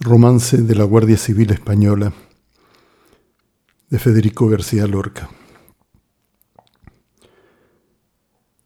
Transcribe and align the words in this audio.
Romance 0.00 0.58
de 0.58 0.76
la 0.76 0.84
Guardia 0.84 1.16
Civil 1.16 1.50
Española 1.50 2.12
de 3.90 3.98
Federico 3.98 4.48
García 4.48 4.86
Lorca. 4.86 5.28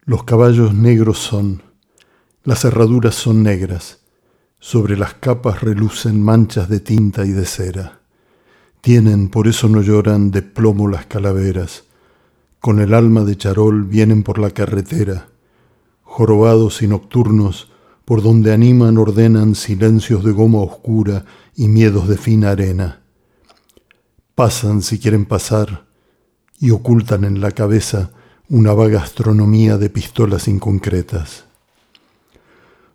Los 0.04 0.24
caballos 0.24 0.74
negros 0.74 1.16
son, 1.20 1.62
las 2.44 2.66
herraduras 2.66 3.14
son 3.14 3.42
negras, 3.42 4.00
sobre 4.58 4.98
las 4.98 5.14
capas 5.14 5.62
relucen 5.62 6.22
manchas 6.22 6.68
de 6.68 6.80
tinta 6.80 7.24
y 7.24 7.30
de 7.30 7.46
cera. 7.46 8.00
Tienen, 8.82 9.30
por 9.30 9.48
eso 9.48 9.70
no 9.70 9.80
lloran, 9.80 10.32
de 10.32 10.42
plomo 10.42 10.86
las 10.86 11.06
calaveras, 11.06 11.84
con 12.60 12.78
el 12.78 12.92
alma 12.92 13.24
de 13.24 13.38
charol 13.38 13.84
vienen 13.84 14.22
por 14.22 14.38
la 14.38 14.50
carretera, 14.50 15.28
jorobados 16.02 16.82
y 16.82 16.88
nocturnos, 16.88 17.71
por 18.04 18.22
donde 18.22 18.52
animan, 18.52 18.98
ordenan 18.98 19.54
silencios 19.54 20.24
de 20.24 20.32
goma 20.32 20.60
oscura 20.60 21.24
y 21.54 21.68
miedos 21.68 22.08
de 22.08 22.16
fina 22.16 22.50
arena. 22.50 23.02
Pasan 24.34 24.82
si 24.82 24.98
quieren 24.98 25.24
pasar 25.24 25.86
y 26.58 26.70
ocultan 26.70 27.24
en 27.24 27.40
la 27.40 27.52
cabeza 27.52 28.10
una 28.48 28.72
vaga 28.72 29.02
astronomía 29.02 29.78
de 29.78 29.90
pistolas 29.90 30.48
inconcretas. 30.48 31.44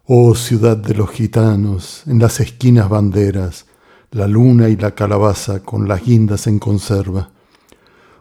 Oh 0.06 0.36
ciudad 0.36 0.78
de 0.78 0.94
los 0.94 1.10
gitanos, 1.12 2.04
en 2.06 2.20
las 2.20 2.40
esquinas 2.40 2.90
banderas, 2.90 3.66
la 4.12 4.28
luna 4.28 4.70
y 4.70 4.78
la 4.78 4.96
calabaza 4.96 5.64
con 5.64 5.88
las 5.88 6.04
guindas 6.04 6.48
en 6.48 6.60
conserva. 6.60 7.32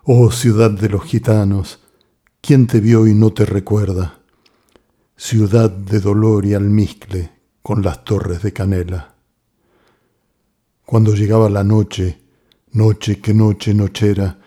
Oh 0.03 0.30
ciudad 0.30 0.71
de 0.71 0.89
los 0.89 1.05
gitanos, 1.05 1.80
¿quién 2.41 2.66
te 2.66 2.80
vio 2.80 3.07
y 3.07 3.15
no 3.15 3.33
te 3.33 3.45
recuerda? 3.45 4.21
Ciudad 5.19 5.70
de 5.70 5.98
dolor 5.98 6.45
y 6.45 6.52
almizcle 6.52 7.30
con 7.62 7.83
las 7.83 8.05
torres 8.05 8.43
de 8.43 8.52
canela. 8.52 9.15
Cuando 10.84 11.15
llegaba 11.15 11.48
la 11.48 11.65
noche, 11.65 12.20
noche 12.73 13.18
que 13.21 13.32
noche 13.32 13.73
nochera, 13.73 14.38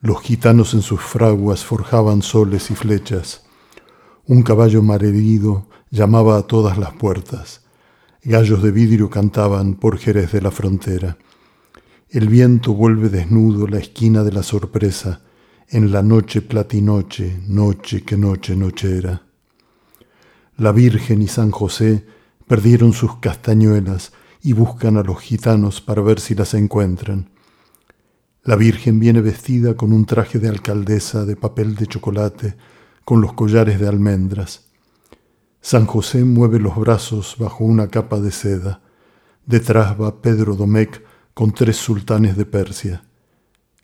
los 0.00 0.22
gitanos 0.22 0.74
en 0.74 0.82
sus 0.82 1.00
fraguas 1.00 1.64
forjaban 1.64 2.22
soles 2.22 2.70
y 2.70 2.76
flechas. 2.76 3.42
Un 4.26 4.42
caballo 4.42 4.80
malherido 4.80 5.66
llamaba 5.90 6.38
a 6.38 6.42
todas 6.42 6.78
las 6.78 6.92
puertas. 6.92 7.62
Gallos 8.22 8.62
de 8.62 8.70
vidrio 8.70 9.10
cantaban 9.10 9.74
por 9.74 9.98
Jerez 9.98 10.30
de 10.30 10.40
la 10.40 10.52
frontera. 10.52 11.18
El 12.08 12.28
viento 12.28 12.74
vuelve 12.74 13.08
desnudo 13.08 13.66
la 13.66 13.78
esquina 13.78 14.22
de 14.22 14.30
la 14.30 14.44
sorpresa 14.44 15.22
en 15.68 15.90
la 15.90 16.02
noche 16.02 16.42
platinoche, 16.42 17.40
noche 17.48 18.02
que 18.04 18.16
noche 18.16 18.54
nochera. 18.54 19.31
La 20.62 20.70
Virgen 20.70 21.22
y 21.22 21.26
San 21.26 21.50
José 21.50 22.06
perdieron 22.46 22.92
sus 22.92 23.16
castañuelas 23.16 24.12
y 24.44 24.52
buscan 24.52 24.96
a 24.96 25.02
los 25.02 25.18
gitanos 25.18 25.80
para 25.80 26.02
ver 26.02 26.20
si 26.20 26.36
las 26.36 26.54
encuentran. 26.54 27.30
La 28.44 28.54
Virgen 28.54 29.00
viene 29.00 29.20
vestida 29.22 29.76
con 29.76 29.92
un 29.92 30.06
traje 30.06 30.38
de 30.38 30.48
alcaldesa 30.48 31.24
de 31.24 31.34
papel 31.34 31.74
de 31.74 31.88
chocolate, 31.88 32.54
con 33.04 33.20
los 33.20 33.32
collares 33.32 33.80
de 33.80 33.88
almendras. 33.88 34.66
San 35.60 35.84
José 35.84 36.22
mueve 36.22 36.60
los 36.60 36.76
brazos 36.76 37.34
bajo 37.40 37.64
una 37.64 37.88
capa 37.88 38.20
de 38.20 38.30
seda. 38.30 38.82
Detrás 39.44 40.00
va 40.00 40.22
Pedro 40.22 40.54
Domecq 40.54 41.02
con 41.34 41.50
tres 41.50 41.76
sultanes 41.76 42.36
de 42.36 42.44
Persia. 42.44 43.02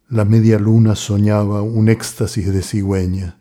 La 0.08 0.24
media 0.24 0.60
luna 0.60 0.94
soñaba 0.94 1.60
un 1.60 1.88
éxtasis 1.88 2.52
de 2.52 2.62
cigüeña. 2.62 3.37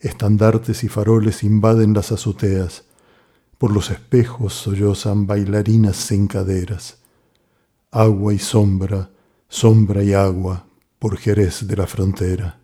Estandartes 0.00 0.82
y 0.82 0.88
faroles 0.88 1.42
invaden 1.42 1.92
las 1.92 2.10
azoteas. 2.10 2.84
Por 3.58 3.70
los 3.70 3.90
espejos 3.90 4.54
sollozan 4.54 5.26
bailarinas 5.26 5.96
sin 5.96 6.26
caderas. 6.26 6.98
Agua 7.90 8.32
y 8.32 8.38
sombra, 8.38 9.10
sombra 9.48 10.02
y 10.02 10.14
agua, 10.14 10.64
por 10.98 11.18
Jerez 11.18 11.66
de 11.66 11.76
la 11.76 11.86
frontera. 11.86 12.60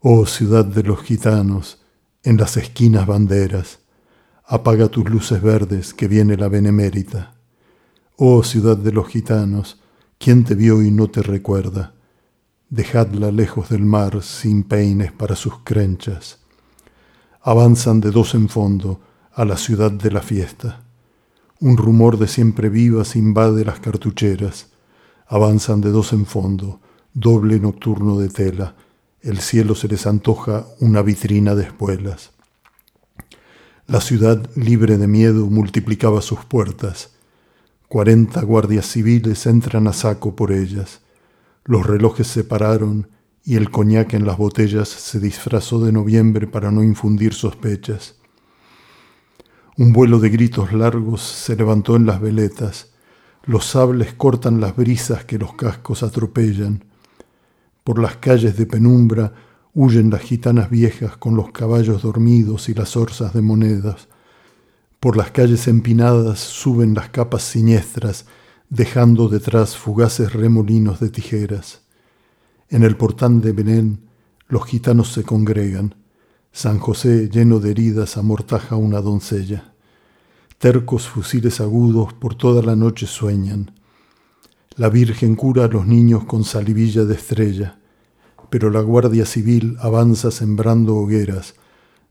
Oh 0.00 0.24
ciudad 0.24 0.64
de 0.64 0.82
los 0.82 1.02
gitanos, 1.02 1.82
en 2.22 2.38
las 2.38 2.56
esquinas 2.56 3.06
banderas, 3.06 3.80
apaga 4.46 4.88
tus 4.88 5.10
luces 5.10 5.42
verdes 5.42 5.92
que 5.92 6.08
viene 6.08 6.38
la 6.38 6.48
benemérita. 6.48 7.34
Oh 8.16 8.42
ciudad 8.42 8.78
de 8.78 8.92
los 8.92 9.08
gitanos, 9.08 9.82
¿quién 10.18 10.44
te 10.44 10.54
vio 10.54 10.82
y 10.82 10.90
no 10.90 11.10
te 11.10 11.20
recuerda? 11.20 11.94
Dejadla 12.70 13.32
lejos 13.32 13.70
del 13.70 13.84
mar 13.84 14.22
sin 14.22 14.62
peines 14.62 15.12
para 15.12 15.36
sus 15.36 15.58
crenchas. 15.64 16.38
Avanzan 17.40 18.00
de 18.00 18.10
dos 18.10 18.34
en 18.34 18.48
fondo 18.48 19.00
a 19.32 19.44
la 19.44 19.56
ciudad 19.56 19.90
de 19.90 20.10
la 20.10 20.20
fiesta. 20.20 20.82
Un 21.60 21.76
rumor 21.76 22.18
de 22.18 22.28
siempre 22.28 22.68
vivas 22.68 23.16
invade 23.16 23.64
las 23.64 23.80
cartucheras. 23.80 24.68
Avanzan 25.26 25.80
de 25.80 25.90
dos 25.90 26.12
en 26.12 26.26
fondo, 26.26 26.80
doble 27.14 27.58
nocturno 27.58 28.18
de 28.18 28.28
tela. 28.28 28.74
El 29.22 29.38
cielo 29.40 29.74
se 29.74 29.88
les 29.88 30.06
antoja 30.06 30.66
una 30.80 31.02
vitrina 31.02 31.54
de 31.54 31.64
espuelas. 31.64 32.32
La 33.86 34.00
ciudad, 34.00 34.48
libre 34.54 34.98
de 34.98 35.06
miedo, 35.06 35.46
multiplicaba 35.46 36.20
sus 36.20 36.44
puertas. 36.44 37.10
Cuarenta 37.88 38.42
guardias 38.42 38.86
civiles 38.86 39.46
entran 39.46 39.86
a 39.86 39.94
saco 39.94 40.36
por 40.36 40.52
ellas. 40.52 41.00
Los 41.68 41.86
relojes 41.86 42.26
se 42.26 42.44
pararon 42.44 43.10
y 43.44 43.56
el 43.56 43.70
coñac 43.70 44.14
en 44.14 44.24
las 44.24 44.38
botellas 44.38 44.88
se 44.88 45.20
disfrazó 45.20 45.84
de 45.84 45.92
noviembre 45.92 46.46
para 46.46 46.70
no 46.70 46.82
infundir 46.82 47.34
sospechas. 47.34 48.16
Un 49.76 49.92
vuelo 49.92 50.18
de 50.18 50.30
gritos 50.30 50.72
largos 50.72 51.20
se 51.20 51.56
levantó 51.56 51.96
en 51.96 52.06
las 52.06 52.22
veletas. 52.22 52.94
Los 53.44 53.66
sables 53.66 54.14
cortan 54.14 54.62
las 54.62 54.76
brisas 54.76 55.26
que 55.26 55.36
los 55.36 55.56
cascos 55.56 56.02
atropellan. 56.02 56.86
Por 57.84 57.98
las 57.98 58.16
calles 58.16 58.56
de 58.56 58.64
penumbra 58.64 59.34
huyen 59.74 60.08
las 60.08 60.22
gitanas 60.22 60.70
viejas 60.70 61.18
con 61.18 61.36
los 61.36 61.52
caballos 61.52 62.00
dormidos 62.00 62.70
y 62.70 62.74
las 62.74 62.96
orzas 62.96 63.34
de 63.34 63.42
monedas. 63.42 64.08
Por 65.00 65.18
las 65.18 65.32
calles 65.32 65.68
empinadas 65.68 66.40
suben 66.40 66.94
las 66.94 67.10
capas 67.10 67.42
siniestras 67.42 68.24
dejando 68.70 69.28
detrás 69.28 69.76
fugaces 69.76 70.32
remolinos 70.32 71.00
de 71.00 71.10
tijeras. 71.10 71.82
En 72.68 72.82
el 72.82 72.96
portán 72.96 73.40
de 73.40 73.52
Belén 73.52 74.08
los 74.48 74.64
gitanos 74.64 75.12
se 75.12 75.24
congregan. 75.24 75.94
San 76.52 76.78
José, 76.78 77.28
lleno 77.28 77.60
de 77.60 77.70
heridas, 77.70 78.16
amortaja 78.16 78.74
a 78.74 78.78
una 78.78 79.00
doncella. 79.00 79.74
Tercos 80.58 81.06
fusiles 81.08 81.60
agudos 81.60 82.12
por 82.14 82.34
toda 82.34 82.62
la 82.62 82.74
noche 82.74 83.06
sueñan. 83.06 83.72
La 84.76 84.88
Virgen 84.88 85.34
cura 85.36 85.64
a 85.64 85.68
los 85.68 85.86
niños 85.86 86.24
con 86.24 86.44
salivilla 86.44 87.04
de 87.04 87.14
estrella, 87.14 87.78
pero 88.50 88.70
la 88.70 88.80
Guardia 88.80 89.26
Civil 89.26 89.76
avanza 89.80 90.30
sembrando 90.30 90.96
hogueras, 90.96 91.54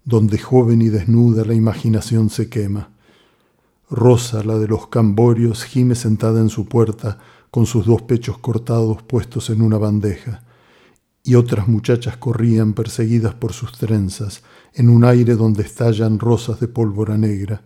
donde 0.06 0.38
joven 0.38 0.82
y 0.82 0.90
desnuda 0.90 1.44
la 1.44 1.54
imaginación 1.54 2.30
se 2.30 2.50
quema. 2.50 2.92
Rosa, 3.90 4.44
la 4.44 4.58
de 4.58 4.68
los 4.68 4.88
camborios, 4.88 5.64
gime 5.64 5.96
sentada 5.96 6.42
en 6.42 6.50
su 6.50 6.66
puerta, 6.66 7.20
con 7.52 7.66
sus 7.66 7.86
dos 7.86 8.02
pechos 8.02 8.38
cortados 8.38 9.02
puestos 9.04 9.50
en 9.50 9.62
una 9.62 9.78
bandeja, 9.78 10.44
y 11.24 11.36
otras 11.36 11.68
muchachas 11.68 12.18
corrían 12.18 12.74
perseguidas 12.74 13.34
por 13.34 13.54
sus 13.54 13.72
trenzas, 13.74 14.44
en 14.74 14.90
un 14.90 15.06
aire 15.06 15.36
donde 15.36 15.64
estallan 15.64 16.20
rosas 16.20 16.60
de 16.60 16.68
pólvora 16.68 17.18
negra. 17.18 17.64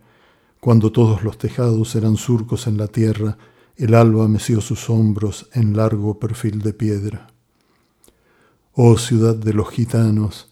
Cuando 0.60 0.92
todos 0.92 1.24
los 1.24 1.38
tejados 1.38 1.96
eran 1.96 2.18
surcos 2.18 2.68
en 2.68 2.78
la 2.78 2.88
tierra, 2.88 3.38
el 3.76 3.96
alba 3.96 4.28
meció 4.28 4.62
sus 4.62 4.90
hombros 4.90 5.50
en 5.54 5.76
largo 5.76 6.20
perfil 6.20 6.62
de 6.62 6.74
piedra. 6.74 7.28
Oh 8.74 8.98
ciudad 8.98 9.36
de 9.36 9.54
los 9.54 9.70
gitanos, 9.70 10.50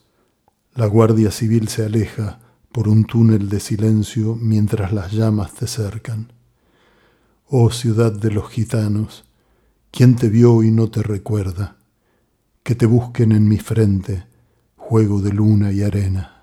la 0.74 0.86
Guardia 0.86 1.30
Civil 1.30 1.68
se 1.68 1.84
aleja, 1.84 2.40
por 2.72 2.88
un 2.88 3.04
túnel 3.04 3.48
de 3.48 3.60
silencio 3.60 4.36
mientras 4.36 4.92
las 4.92 5.12
llamas 5.12 5.54
te 5.54 5.66
cercan. 5.66 6.32
Oh 7.46 7.70
ciudad 7.70 8.12
de 8.12 8.30
los 8.30 8.48
gitanos, 8.50 9.24
¿quién 9.90 10.16
te 10.16 10.28
vio 10.28 10.62
y 10.62 10.70
no 10.70 10.88
te 10.90 11.02
recuerda? 11.02 11.76
Que 12.62 12.74
te 12.74 12.86
busquen 12.86 13.32
en 13.32 13.48
mi 13.48 13.58
frente, 13.58 14.24
juego 14.76 15.20
de 15.20 15.32
luna 15.32 15.72
y 15.72 15.82
arena. 15.82 16.39